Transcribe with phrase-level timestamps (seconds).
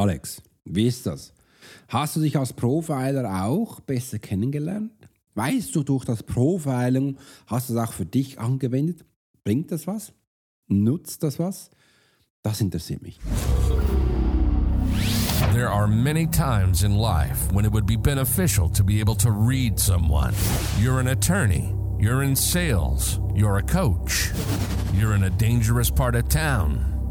[0.00, 1.34] Alex, wie ist das?
[1.88, 4.92] Hast du dich als Profiler auch besser kennengelernt?
[5.34, 9.04] Weißt du, durch das Profiling hast du es auch für dich angewendet?
[9.44, 10.14] Bringt das was?
[10.68, 11.68] Nutzt das was?
[12.40, 13.20] Das interessiert mich.
[15.52, 19.30] There are many times in life when it would be beneficial to be able to
[19.30, 20.32] read someone.
[20.80, 24.32] You're an attorney, you're in sales, you're a coach,
[24.94, 26.99] you're in a dangerous part of town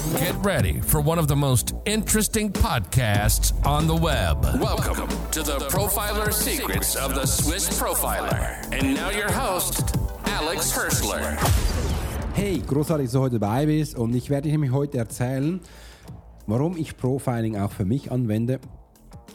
[0.00, 4.42] Get ready for one of the most interesting podcasts on the web.
[4.58, 8.64] Welcome to the Profiler Secrets of the Swiss Profiler.
[8.72, 11.36] And now your host, Alex Hirschler.
[12.32, 15.60] Hey, großartig, dass du heute dabei bist und ich werde dir nämlich heute erzählen,
[16.46, 18.58] warum ich Profiling auch für mich anwende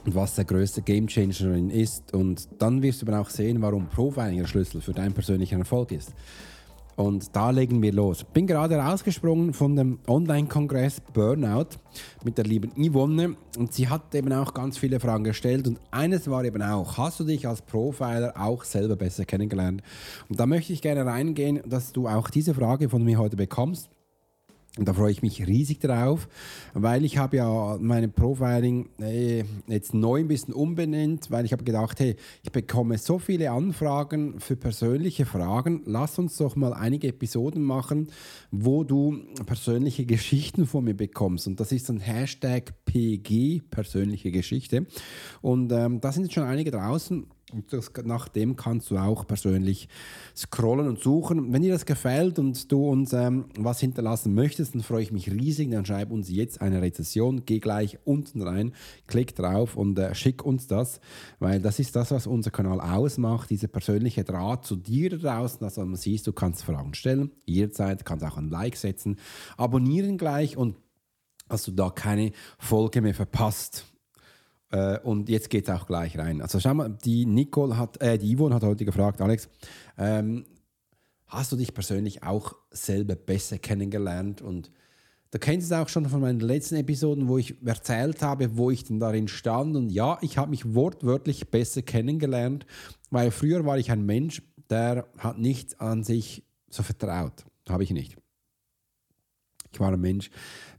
[0.03, 2.11] und was der größte Gamechanger ist.
[2.11, 5.91] Und dann wirst du aber auch sehen, warum Profiling der Schlüssel für deinen persönlichen Erfolg
[5.91, 6.11] ist.
[6.95, 8.23] Und da legen wir los.
[8.23, 11.77] Bin gerade rausgesprungen von dem Online-Kongress Burnout
[12.23, 16.29] mit der lieben Yvonne und sie hat eben auch ganz viele Fragen gestellt und eines
[16.29, 19.81] war eben auch, hast du dich als Profiler auch selber besser kennengelernt?
[20.29, 23.89] Und da möchte ich gerne reingehen, dass du auch diese Frage von mir heute bekommst
[24.77, 26.27] und da freue ich mich riesig drauf,
[26.73, 31.63] weil ich habe ja meine Profiling äh, jetzt neu ein bisschen umbenannt, weil ich habe
[31.63, 35.83] gedacht, hey, ich bekomme so viele Anfragen für persönliche Fragen.
[35.85, 38.09] Lass uns doch mal einige Episoden machen,
[38.51, 41.47] wo du persönliche Geschichten von mir bekommst.
[41.47, 44.87] Und das ist ein Hashtag PG, persönliche Geschichte.
[45.41, 47.27] Und ähm, da sind jetzt schon einige draußen.
[47.53, 49.87] Und das, nach dem kannst du auch persönlich
[50.35, 51.53] scrollen und suchen.
[51.53, 55.31] Wenn dir das gefällt und du uns ähm, was hinterlassen möchtest, dann freue ich mich
[55.31, 55.69] riesig.
[55.69, 58.73] Dann schreib uns jetzt eine Rezession, geh gleich unten rein,
[59.05, 60.99] klick drauf und äh, schick uns das,
[61.37, 65.63] weil das ist das, was unser Kanal ausmacht, dieser persönliche Draht zu dir draußen.
[65.63, 69.17] Also man siehst, du kannst Fragen stellen, jederzeit, kannst auch ein Like setzen,
[69.55, 70.77] abonnieren gleich und
[71.47, 73.85] dass du da keine Folge mehr verpasst.
[74.71, 76.41] Äh, und jetzt geht es auch gleich rein.
[76.41, 79.49] Also schau mal, die Nicole hat, äh, die Yvonne hat heute gefragt, Alex,
[79.97, 80.45] ähm,
[81.27, 84.41] hast du dich persönlich auch selber besser kennengelernt?
[84.41, 84.71] Und
[85.31, 88.83] du kennst es auch schon von meinen letzten Episoden, wo ich erzählt habe, wo ich
[88.83, 89.75] denn darin stand.
[89.75, 92.65] Und ja, ich habe mich wortwörtlich besser kennengelernt,
[93.11, 97.45] weil früher war ich ein Mensch, der hat nicht an sich so vertraut.
[97.69, 98.17] Habe ich nicht.
[99.75, 100.31] Ich war ein Mensch,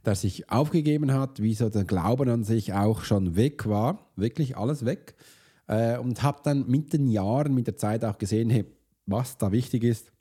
[0.05, 4.57] der sich aufgegeben hat, wie so der Glauben an sich auch schon weg war, wirklich
[4.57, 5.15] alles weg.
[5.67, 8.65] Äh, und habe dann mit den Jahren, mit der Zeit auch gesehen, hey,
[9.05, 10.11] was da wichtig ist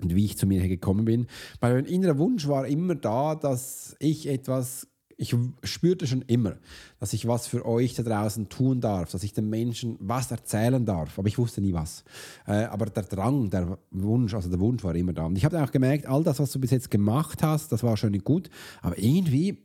[0.00, 1.28] und wie ich zu mir gekommen bin.
[1.60, 4.88] Weil mein innerer Wunsch war immer da, dass ich etwas
[5.22, 6.56] ich spürte schon immer,
[6.98, 10.84] dass ich was für euch da draußen tun darf, dass ich den Menschen was erzählen
[10.84, 12.04] darf, aber ich wusste nie was.
[12.46, 15.26] Äh, aber der Drang, der Wunsch, also der Wunsch war immer da.
[15.26, 17.96] Und ich habe auch gemerkt, all das, was du bis jetzt gemacht hast, das war
[17.96, 18.50] schon gut,
[18.82, 19.58] aber irgendwie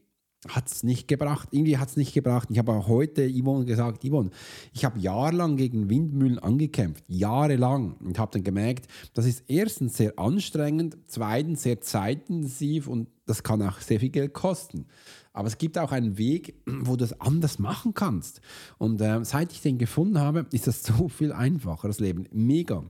[0.47, 1.49] hat es nicht gebracht.
[1.51, 2.49] Irgendwie hat es nicht gebracht.
[2.51, 4.31] Ich habe auch heute Yvonne gesagt, Yvonne,
[4.73, 10.17] ich habe jahrelang gegen Windmühlen angekämpft, jahrelang und habe dann gemerkt, das ist erstens sehr
[10.17, 14.85] anstrengend, zweitens sehr zeitintensiv und das kann auch sehr viel Geld kosten.
[15.33, 18.41] Aber es gibt auch einen Weg, wo du das anders machen kannst.
[18.79, 22.27] Und äh, seit ich den gefunden habe, ist das so viel einfacher, das Leben.
[22.31, 22.83] Mega.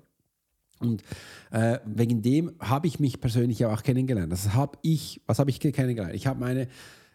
[0.79, 1.03] Und
[1.51, 4.31] äh, wegen dem habe ich mich persönlich auch kennengelernt.
[4.31, 6.13] Das habe ich, was habe ich kennengelernt?
[6.13, 6.67] Ich habe meine,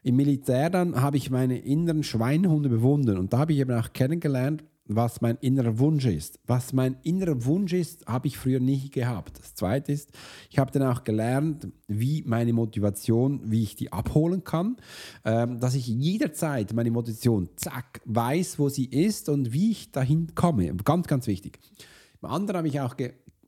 [0.02, 3.92] im Militär dann habe ich meine inneren Schweinhunde bewundert und da habe ich eben auch
[3.92, 6.40] kennengelernt, was mein innerer Wunsch ist.
[6.46, 9.38] Was mein innerer Wunsch ist, habe ich früher nicht gehabt.
[9.38, 10.10] Das Zweite ist,
[10.50, 14.76] ich habe dann auch gelernt, wie meine Motivation, wie ich die abholen kann,
[15.24, 20.34] ähm, dass ich jederzeit meine Motivation, zack, weiß, wo sie ist und wie ich dahin
[20.34, 20.74] komme.
[20.76, 21.60] Ganz, ganz wichtig.
[22.20, 22.96] Im anderen habe ich auch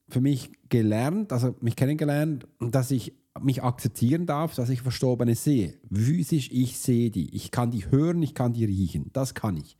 [0.08, 5.75] für mich gelernt, also mich kennengelernt, dass ich mich akzeptieren darf, dass ich Verstorbene sehe.
[5.92, 7.34] Physisch, ich sehe die.
[7.34, 9.10] Ich kann die hören, ich kann die riechen.
[9.12, 9.76] Das kann ich.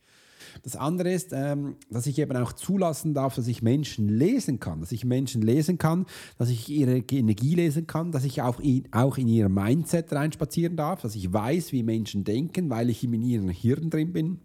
[0.63, 4.79] Das andere ist, ähm, dass ich eben auch zulassen darf, dass ich Menschen lesen kann,
[4.79, 6.05] dass ich Menschen lesen kann,
[6.37, 10.77] dass ich ihre Energie lesen kann, dass ich auch in, auch in ihr Mindset reinspazieren
[10.77, 14.39] darf, dass ich weiß, wie Menschen denken, weil ich in ihrem Hirn drin bin.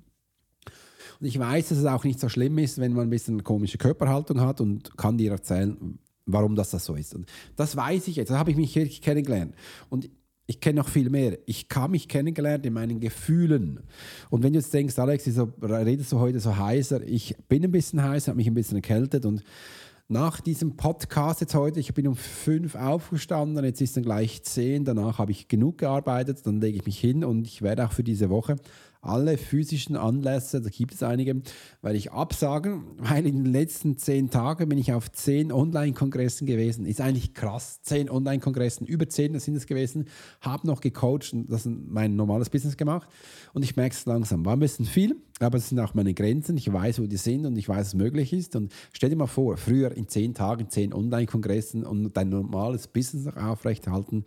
[1.21, 3.43] Und ich weiß, dass es auch nicht so schlimm ist, wenn man ein bisschen eine
[3.43, 5.99] komische Körperhaltung hat und kann dir erzählen,
[6.33, 7.15] warum das, das so ist.
[7.15, 9.55] Und das weiß ich jetzt, da habe ich mich wirklich kennengelernt.
[9.89, 10.11] Und
[10.47, 11.39] ich kenne noch viel mehr.
[11.47, 13.81] Ich habe mich kennengelernt in meinen Gefühlen.
[14.31, 17.03] Und wenn du jetzt denkst, Alex, wieso redest du heute so heißer?
[17.07, 19.45] Ich bin ein bisschen heiß, habe mich ein bisschen erkältet und
[20.09, 24.85] nach diesem Podcast jetzt heute, ich bin um fünf aufgestanden, jetzt ist dann gleich zehn,
[24.85, 28.03] danach habe ich genug gearbeitet, dann lege ich mich hin und ich werde auch für
[28.03, 28.57] diese Woche
[29.03, 31.43] alle physischen Anlässe, da gibt es einige,
[31.81, 36.85] werde ich absagen, weil in den letzten zehn Tagen bin ich auf zehn Online-Kongressen gewesen.
[36.87, 37.81] Ist eigentlich krass.
[37.83, 40.07] Zehn Online-Kongressen, über zehn sind es gewesen.
[40.41, 43.09] Habe noch gecoacht und das ist mein normales Business gemacht.
[43.55, 44.45] Und ich merke es langsam.
[44.45, 46.57] War ein bisschen viel, aber es sind auch meine Grenzen.
[46.57, 48.57] Ich weiß, wo die sind und ich weiß, was möglich ist.
[48.57, 53.25] Und stell dir mal vor, früher in zehn Tagen zehn Online-Kongressen und dein normales Business
[53.25, 54.25] noch aufrechterhalten,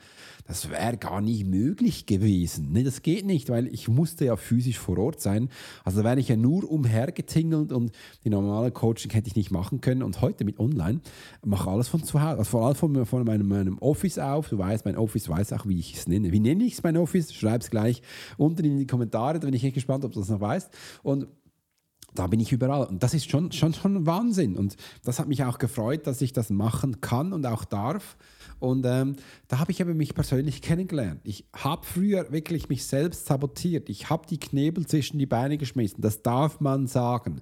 [0.47, 2.69] das wäre gar nicht möglich gewesen.
[2.71, 5.49] Nee, das geht nicht, weil ich musste ja physisch vor Ort sein.
[5.83, 7.91] Also wäre ich ja nur umhergetingelt und
[8.23, 10.03] die normale Coaching hätte ich nicht machen können.
[10.03, 10.99] Und heute mit Online
[11.45, 14.49] mache alles von zu Hause, also vor allem von, von meinem, meinem, Office auf.
[14.49, 16.31] Du weißt, mein Office weiß auch, wie ich es nenne.
[16.31, 17.33] Wie nenne ich es mein Office?
[17.33, 18.01] Schreib es gleich
[18.37, 20.71] unten in die Kommentare, da bin ich echt gespannt, ob du das noch weißt.
[21.03, 21.27] Und
[22.15, 22.85] da bin ich überall.
[22.87, 24.55] Und das ist schon, schon, schon Wahnsinn.
[24.55, 28.17] Und das hat mich auch gefreut, dass ich das machen kann und auch darf.
[28.59, 29.15] Und ähm,
[29.47, 31.21] da habe ich aber mich persönlich kennengelernt.
[31.23, 33.89] Ich habe früher wirklich mich selbst sabotiert.
[33.89, 36.01] Ich habe die Knebel zwischen die Beine geschmissen.
[36.01, 37.41] Das darf man sagen.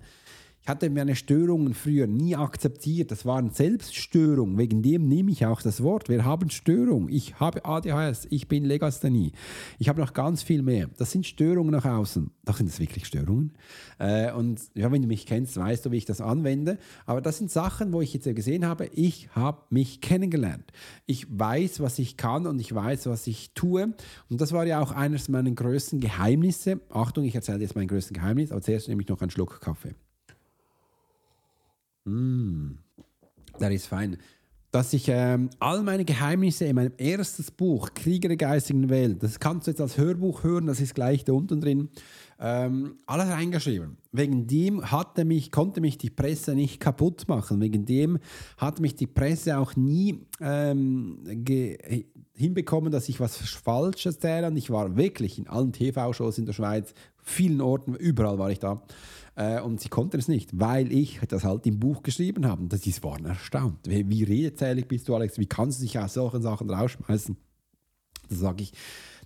[0.63, 3.09] Ich hatte meine Störungen früher nie akzeptiert.
[3.09, 4.59] Das waren Selbststörungen.
[4.59, 6.07] Wegen dem nehme ich auch das Wort.
[6.07, 7.09] Wir haben Störungen.
[7.09, 8.27] Ich habe ADHS.
[8.29, 9.31] Ich bin Legasthenie.
[9.79, 10.87] Ich habe noch ganz viel mehr.
[10.97, 12.29] Das sind Störungen nach außen.
[12.45, 13.53] Doch sind das wirklich Störungen.
[13.97, 16.77] Äh, und ja, wenn du mich kennst, weißt du, wie ich das anwende.
[17.07, 20.71] Aber das sind Sachen, wo ich jetzt gesehen habe, ich habe mich kennengelernt.
[21.07, 23.95] Ich weiß, was ich kann und ich weiß, was ich tue.
[24.29, 26.81] Und das war ja auch eines meiner größten Geheimnisse.
[26.91, 29.95] Achtung, ich erzähle jetzt mein größtes Geheimnis, aber zuerst nehme ich noch einen Schluck Kaffee.
[32.05, 32.71] Mm,
[33.59, 34.17] das ist fein.
[34.71, 39.37] Dass ich ähm, all meine Geheimnisse in meinem erstes Buch, Krieger der geistigen Welt, das
[39.37, 41.89] kannst du jetzt als Hörbuch hören, das ist gleich da unten drin,
[42.39, 43.97] ähm, alles reingeschrieben.
[44.13, 47.59] Wegen dem hatte mich, konnte mich die Presse nicht kaputt machen.
[47.59, 48.17] Wegen dem
[48.57, 51.19] hat mich die Presse auch nie ähm,
[52.41, 54.47] hinbekommen, dass ich was Falsches erzähle.
[54.47, 56.93] Und ich war wirklich in allen TV-Shows in der Schweiz,
[57.23, 58.81] vielen Orten, überall war ich da.
[59.35, 62.63] Äh, und sie konnten es nicht, weil ich das halt im Buch geschrieben habe.
[62.63, 63.79] Und die waren erstaunt.
[63.87, 65.37] Wie, wie redezählig bist du, Alex?
[65.37, 67.37] Wie kannst du dich aus solchen Sachen rausschmeißen?
[68.29, 68.73] Da sage ich,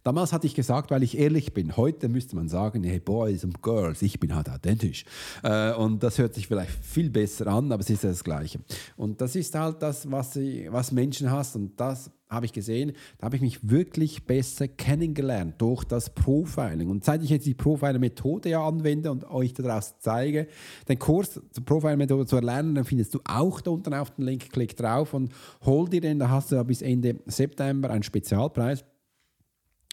[0.05, 1.77] Damals hatte ich gesagt, weil ich ehrlich bin.
[1.77, 5.03] Heute müsste man sagen, hey Boys und Girls, ich bin halt authentisch.
[5.41, 8.59] Äh, und das hört sich vielleicht viel besser an, aber es ist ja das Gleiche.
[8.97, 11.55] Und das ist halt das, was, was Menschen hast.
[11.55, 16.87] Und das habe ich gesehen, da habe ich mich wirklich besser kennengelernt durch das Profiling.
[16.87, 20.47] Und seit ich jetzt die Profiling-Methode ja anwende und euch daraus zeige,
[20.87, 24.51] den Kurs zur Profiling-Methode zu erlernen, dann findest du auch da unten auf den Link,
[24.51, 25.31] klick drauf und
[25.65, 28.85] hol dir den, da hast du ja bis Ende September einen Spezialpreis.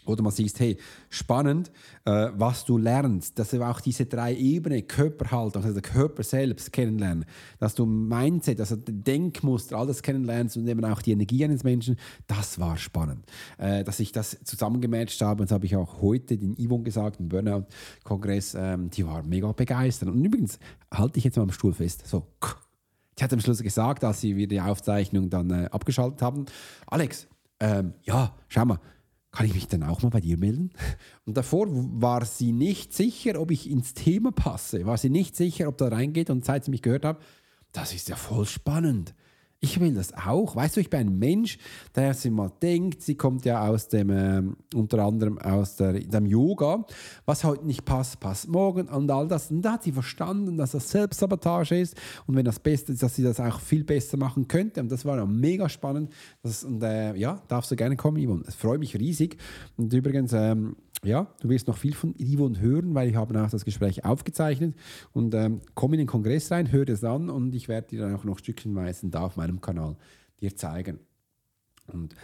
[0.05, 0.77] Oder man sieht, hey,
[1.11, 1.71] spannend,
[2.05, 6.73] äh, was du lernst, dass du auch diese drei Ebenen, Körperhaltung, also der Körper selbst
[6.73, 7.25] kennenlernen,
[7.61, 11.97] dass du Mindset, also Denkmuster, all das kennenlernst und eben auch die Energie eines Menschen,
[12.27, 13.25] das war spannend.
[13.59, 17.29] Äh, dass ich das zusammengematcht habe, das habe ich auch heute den Yvonne gesagt, im
[17.29, 20.09] Burnout-Kongress, ähm, die war mega begeistert.
[20.09, 20.59] Und übrigens,
[20.93, 22.27] halte ich jetzt mal am Stuhl fest, so,
[23.19, 26.47] die hat am Schluss gesagt, als sie wieder die Aufzeichnung dann äh, abgeschaltet haben,
[26.87, 27.29] Alex,
[27.61, 28.81] ähm, ja, schau mal,
[29.33, 30.71] kann ich mich dann auch mal bei dir melden?
[31.27, 35.69] Und davor war sie nicht sicher, ob ich ins Thema passe, war sie nicht sicher,
[35.69, 37.21] ob da reingeht und seit sie mich gehört hat,
[37.73, 39.15] das ist ja voll spannend
[39.65, 40.57] ich will das auch.
[40.57, 41.57] Weißt du, ich bin ein Mensch,
[41.95, 44.43] der sich mal denkt, sie kommt ja aus dem, äh,
[44.75, 46.85] unter anderem aus der, dem Yoga,
[47.27, 49.53] was heute nicht passt, passt morgen und all das.
[49.53, 53.15] Und da hat sie verstanden, dass das Selbstsabotage ist und wenn das Beste ist, dass
[53.15, 54.81] sie das auch viel besser machen könnte.
[54.81, 56.13] Und das war ja mega spannend.
[56.43, 58.43] Das, und äh, ja, darfst du gerne kommen, Yvonne.
[58.49, 59.37] Es freut mich riesig.
[59.77, 63.51] Und übrigens, ähm, ja, du wirst noch viel von Yvonne hören, weil ich habe auch
[63.51, 64.77] das Gespräch aufgezeichnet
[65.13, 68.15] und ähm, komm in den Kongress rein, hör es an und ich werde dir dann
[68.15, 69.97] auch noch stückchenweise da auf meinem Kanal
[70.41, 71.01] dir zeigen.
[71.89, 72.15] Und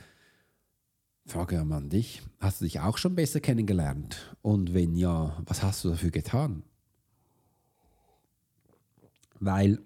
[1.26, 4.36] Frage an dich, hast du dich auch schon besser kennengelernt?
[4.42, 6.62] Und wenn ja, was hast du dafür getan?
[9.40, 9.80] Weil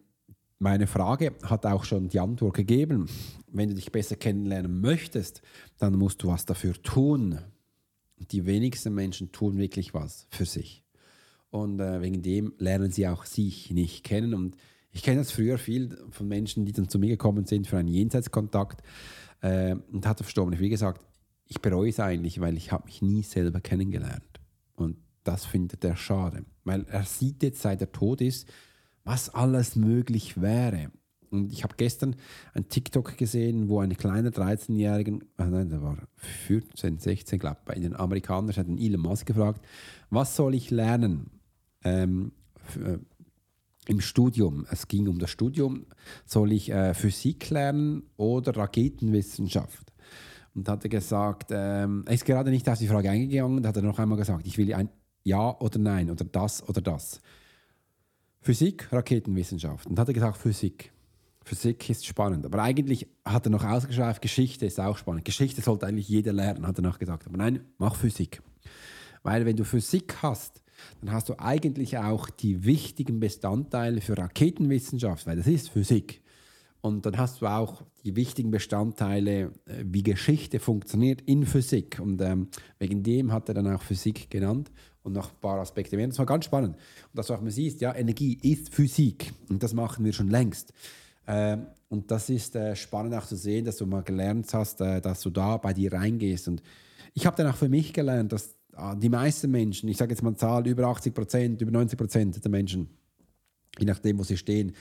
[0.59, 3.09] meine Frage hat auch schon die Antwort gegeben.
[3.51, 5.43] Wenn du dich besser kennenlernen möchtest,
[5.79, 7.41] dann musst du was dafür tun
[8.27, 10.85] die wenigsten Menschen tun wirklich was für sich.
[11.51, 14.35] Und äh, wegen dem lernen sie auch sich nicht kennen.
[14.35, 14.57] Und
[14.91, 17.89] ich kenne das früher viel von Menschen, die dann zu mir gekommen sind für einen
[17.89, 18.83] Jenseitskontakt
[19.43, 20.59] äh, und hatte verstorben.
[20.59, 21.05] Wie gesagt,
[21.47, 24.41] ich bereue es eigentlich, weil ich habe mich nie selber kennengelernt.
[24.75, 28.49] Und das findet er schade, weil er sieht jetzt, seit er tot ist,
[29.05, 30.91] was alles möglich wäre.
[31.33, 32.15] Und ich habe gestern
[32.53, 37.65] ein TikTok gesehen, wo eine kleine 13-Jährige, ah nein, der war 14, 16, glaube ich,
[37.65, 39.65] bei den Amerikanern, hat den Elon Musk gefragt,
[40.11, 41.31] was soll ich lernen
[41.85, 42.33] ähm,
[42.77, 42.99] äh,
[43.87, 44.67] im Studium?
[44.71, 45.87] Es ging um das Studium,
[46.27, 49.91] soll ich äh, Physik lernen oder Raketenwissenschaft?
[50.55, 53.83] Und hat er gesagt, ähm, er ist gerade nicht auf die Frage eingegangen, hat er
[53.83, 54.91] noch einmal gesagt, ich will ein
[55.25, 57.23] Ja oder Nein oder das oder das.
[58.43, 59.87] Physik, Raketenwissenschaft.
[59.87, 60.92] Und hat er gesagt, Physik.
[61.45, 62.47] Physik ist spannend.
[62.47, 65.25] Aber eigentlich hat er noch ausgeschreibt, Geschichte ist auch spannend.
[65.25, 67.27] Geschichte sollte eigentlich jeder lernen, hat er noch gesagt.
[67.27, 68.43] Aber nein, mach Physik.
[69.23, 70.63] Weil wenn du Physik hast,
[71.01, 76.23] dann hast du eigentlich auch die wichtigen Bestandteile für Raketenwissenschaft, weil das ist Physik.
[76.81, 82.01] Und dann hast du auch die wichtigen Bestandteile, äh, wie Geschichte funktioniert in Physik.
[82.01, 82.49] Und ähm,
[82.81, 84.73] wegen dem hat er dann auch Physik genannt
[85.05, 86.09] und noch ein paar Aspekte mehr.
[86.09, 86.75] Das war ganz spannend.
[86.75, 90.29] Und dass du auch mal siehst, ja, Energie ist Physik und das machen wir schon
[90.29, 90.73] längst.
[91.27, 95.01] Ähm, und das ist äh, spannend auch zu sehen, dass du mal gelernt hast, äh,
[95.01, 96.49] dass du da bei dir reingehst.
[96.49, 96.63] Und
[97.15, 100.23] ich habe dann auch für mich gelernt, dass äh, die meisten Menschen, ich sage jetzt
[100.23, 102.89] mal Zahl, über 80 Prozent, über 90 Prozent der Menschen,
[103.79, 104.73] je nachdem, wo sie stehen,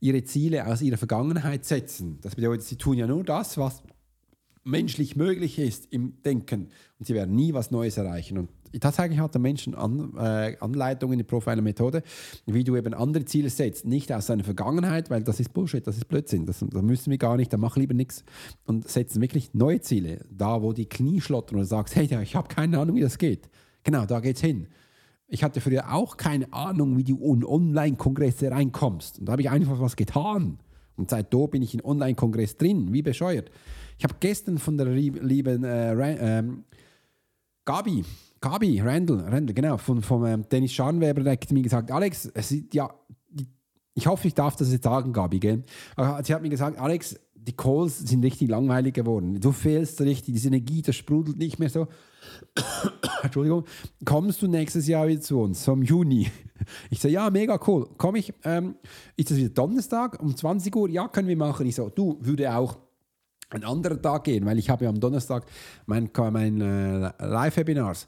[0.00, 2.18] ihre Ziele aus ihrer Vergangenheit setzen.
[2.20, 3.82] Das bedeutet, sie tun ja nur das, was
[4.64, 8.36] menschlich möglich ist im Denken und sie werden nie was Neues erreichen.
[8.38, 12.02] Und tatsächlich hat der Mensch An, äh, Anleitungen in der Profiler-Methode,
[12.46, 15.96] wie du eben andere Ziele setzt, nicht aus seiner Vergangenheit, weil das ist Bullshit, das
[15.96, 18.24] ist Blödsinn, das, das müssen wir gar nicht, dann mach lieber nichts
[18.64, 22.48] und setzen wirklich neue Ziele, da wo die Knie schlottern und sagst, hey, ich habe
[22.48, 23.48] keine Ahnung, wie das geht.
[23.82, 24.68] Genau, da geht's hin.
[25.28, 29.18] Ich hatte früher auch keine Ahnung, wie du in Online-Kongresse reinkommst.
[29.18, 30.58] Und da habe ich einfach was getan.
[30.96, 33.50] Und seit da bin ich in Online-Kongress drin, wie bescheuert.
[33.98, 36.64] Ich habe gestern von der lieben äh, ähm,
[37.64, 38.04] Gabi,
[38.40, 42.90] Gabi, Randall, Randall, genau, von, vom ähm, Dennis Scharnweber direkt mir gesagt, Alex, ist, ja,
[43.94, 45.64] ich hoffe, ich darf das jetzt sagen, Gabi, gell?
[46.22, 49.40] Sie hat mir gesagt, Alex, die Calls sind richtig langweilig geworden.
[49.40, 51.86] Du fehlst richtig, diese Energie, das sprudelt nicht mehr so.
[53.22, 53.64] Entschuldigung,
[54.04, 56.28] kommst du nächstes Jahr wieder zu uns, vom Juni?
[56.90, 57.86] Ich sage, ja, mega cool.
[57.98, 58.76] Komme ich, ähm,
[59.14, 60.88] ist das wieder Donnerstag um 20 Uhr?
[60.88, 61.66] Ja, können wir machen.
[61.66, 62.78] Ich so, du, würde auch
[63.50, 65.44] ein anderer Tag gehen, weil ich habe ja am Donnerstag
[65.86, 68.06] mein, mein äh, Live-Webinars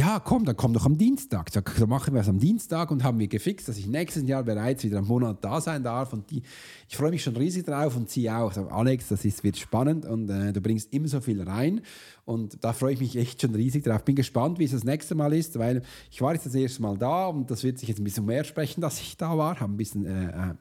[0.00, 1.50] ja, komm, dann komm doch am Dienstag.
[1.76, 4.82] So machen wir es am Dienstag und haben wir gefixt, dass ich nächstes Jahr bereits
[4.82, 6.14] wieder einen Monat da sein darf.
[6.14, 6.42] Und die,
[6.88, 8.50] ich freue mich schon riesig drauf und sie auch.
[8.50, 11.82] So, Alex, das ist, wird spannend und äh, du bringst immer so viel rein.
[12.24, 14.02] Und da freue ich mich echt schon riesig drauf.
[14.02, 16.96] Bin gespannt, wie es das nächste Mal ist, weil ich war jetzt das erste Mal
[16.96, 19.60] da und das wird sich jetzt ein bisschen mehr sprechen, dass ich da war.
[19.60, 20.54] Habe ein bisschen äh, äh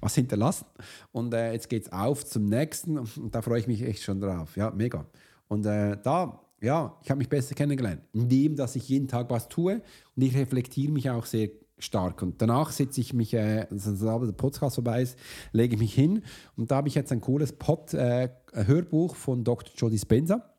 [0.00, 0.66] was hinterlassen.
[1.12, 4.20] Und äh, jetzt geht es auf zum nächsten und da freue ich mich echt schon
[4.20, 4.56] drauf.
[4.56, 5.06] Ja, mega.
[5.48, 9.48] Und äh, da ja, ich habe mich besser kennengelernt, indem dass ich jeden Tag was
[9.48, 9.82] tue
[10.14, 12.22] und ich reflektiere mich auch sehr stark.
[12.22, 15.18] Und danach setze ich mich, äh, der Podcast vorbei ist,
[15.52, 16.22] lege ich mich hin
[16.56, 19.74] und da habe ich jetzt ein cooles Pod, äh, Hörbuch von Dr.
[19.76, 20.54] Joe Dispenza,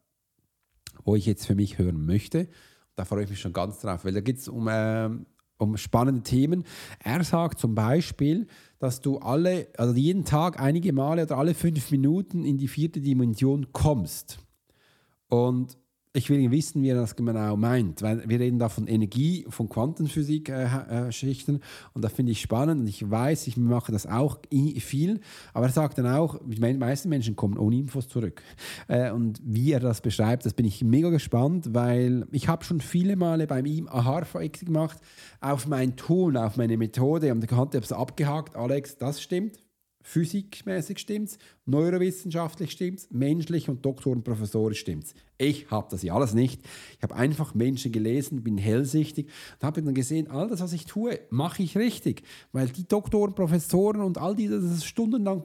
[1.04, 2.48] wo ich jetzt für mich hören möchte.
[2.96, 5.10] Da freue ich mich schon ganz drauf, weil da geht es um, äh,
[5.58, 6.64] um spannende Themen.
[7.00, 8.48] Er sagt zum Beispiel,
[8.80, 13.02] dass du alle, also jeden Tag einige Male oder alle fünf Minuten in die vierte
[13.02, 14.40] Dimension kommst.
[15.30, 15.78] Und
[16.18, 19.70] ich will wissen, wie er das genau meint, weil wir reden da von Energie, von
[19.70, 24.40] Quantenphysik-Schichten äh, äh, und das finde ich spannend und ich weiß, ich mache das auch
[24.80, 25.20] viel,
[25.54, 28.42] aber er sagt dann auch, die meisten Menschen kommen ohne Infos zurück.
[28.88, 32.82] Äh, und wie er das beschreibt, das bin ich mega gespannt, weil ich habe schon
[32.82, 34.98] viele Male bei ihm Aha-Effekte gemacht
[35.40, 39.60] auf mein Tun, auf meine Methode und ich hatte es abgehakt, Alex, das stimmt,
[40.02, 45.14] physikmäßig stimmt's, neurowissenschaftlich stimmt's, menschlich und Doktor und Professorisch stimmt's.
[45.38, 46.62] Ich habe das ja alles nicht.
[46.98, 49.28] Ich habe einfach Menschen gelesen, bin hellsichtig
[49.60, 52.24] und habe dann gesehen, all das, was ich tue, mache ich richtig.
[52.52, 55.44] Weil die Doktoren, Professoren und all die, die das stundenlang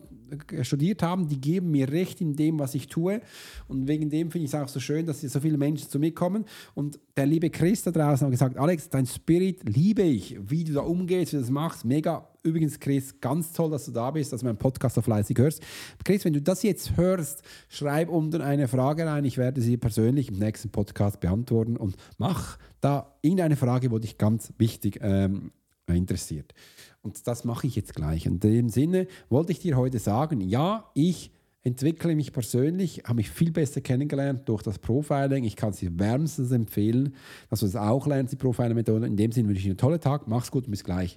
[0.62, 3.20] studiert haben, die geben mir recht in dem, was ich tue.
[3.68, 6.14] Und wegen dem finde ich es auch so schön, dass so viele Menschen zu mir
[6.14, 6.44] kommen.
[6.74, 10.72] Und der liebe Chris da draußen hat gesagt, Alex, dein Spirit liebe ich, wie du
[10.72, 11.84] da umgehst, wie du das machst.
[11.84, 12.28] Mega.
[12.44, 15.62] Übrigens, Chris, ganz toll, dass du da bist, dass du meinen Podcast so fleißig hörst.
[16.04, 19.24] Chris, wenn du das jetzt hörst, schreib unten eine Frage rein.
[19.24, 24.16] Ich werde sie persönlich im nächsten Podcast beantworten und mach da irgendeine Frage, wo dich
[24.16, 25.52] ganz wichtig ähm,
[25.86, 26.54] interessiert.
[27.02, 28.26] Und das mache ich jetzt gleich.
[28.26, 31.32] Und in dem Sinne wollte ich dir heute sagen, ja, ich
[31.64, 35.44] entwickle mich persönlich, habe mich viel besser kennengelernt durch das Profiling.
[35.44, 37.14] Ich kann es dir wärmstens empfehlen,
[37.50, 39.06] dass du es das auch lernst, die Profiling-Methode.
[39.06, 40.26] In dem Sinne wünsche ich dir einen tollen Tag.
[40.26, 41.16] Mach's gut und bis gleich.